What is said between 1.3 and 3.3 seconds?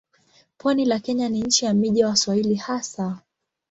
nchi ya miji ya Waswahili hasa.